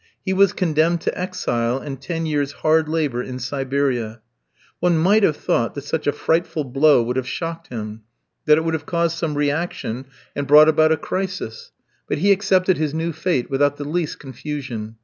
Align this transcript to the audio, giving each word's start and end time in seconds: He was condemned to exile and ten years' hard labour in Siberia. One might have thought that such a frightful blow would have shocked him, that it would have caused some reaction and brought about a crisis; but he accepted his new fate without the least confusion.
He 0.25 0.33
was 0.33 0.51
condemned 0.51 0.99
to 1.01 1.15
exile 1.15 1.77
and 1.77 2.01
ten 2.01 2.25
years' 2.25 2.53
hard 2.63 2.89
labour 2.89 3.21
in 3.21 3.37
Siberia. 3.37 4.21
One 4.79 4.97
might 4.97 5.21
have 5.21 5.37
thought 5.37 5.75
that 5.75 5.83
such 5.83 6.07
a 6.07 6.11
frightful 6.11 6.63
blow 6.63 7.03
would 7.03 7.17
have 7.17 7.27
shocked 7.27 7.67
him, 7.67 8.01
that 8.45 8.57
it 8.57 8.61
would 8.63 8.73
have 8.73 8.87
caused 8.87 9.15
some 9.15 9.35
reaction 9.35 10.05
and 10.35 10.47
brought 10.47 10.69
about 10.69 10.91
a 10.91 10.97
crisis; 10.97 11.71
but 12.09 12.17
he 12.17 12.31
accepted 12.31 12.79
his 12.79 12.95
new 12.95 13.13
fate 13.13 13.51
without 13.51 13.77
the 13.77 13.85
least 13.85 14.17
confusion. 14.17 14.95